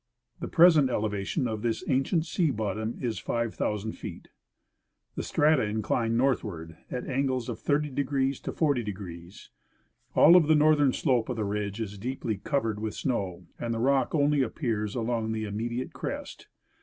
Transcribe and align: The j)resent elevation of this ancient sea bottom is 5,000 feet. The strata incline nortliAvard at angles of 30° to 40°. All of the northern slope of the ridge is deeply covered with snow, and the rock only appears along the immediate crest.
The 0.39 0.47
j)resent 0.47 0.89
elevation 0.89 1.47
of 1.47 1.61
this 1.61 1.83
ancient 1.87 2.25
sea 2.25 2.49
bottom 2.49 2.97
is 2.99 3.19
5,000 3.19 3.91
feet. 3.91 4.29
The 5.13 5.21
strata 5.21 5.61
incline 5.65 6.17
nortliAvard 6.17 6.75
at 6.89 7.05
angles 7.05 7.47
of 7.49 7.59
30° 7.59 8.41
to 8.41 8.51
40°. 8.51 9.49
All 10.15 10.35
of 10.35 10.47
the 10.47 10.55
northern 10.55 10.91
slope 10.93 11.29
of 11.29 11.35
the 11.35 11.43
ridge 11.45 11.79
is 11.79 11.99
deeply 11.99 12.37
covered 12.37 12.79
with 12.79 12.95
snow, 12.95 13.45
and 13.59 13.75
the 13.75 13.79
rock 13.79 14.15
only 14.15 14.41
appears 14.41 14.95
along 14.95 15.33
the 15.33 15.43
immediate 15.45 15.93
crest. 15.93 16.47